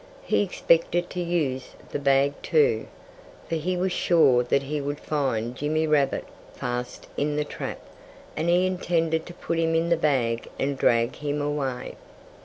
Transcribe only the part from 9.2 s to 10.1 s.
to put him in the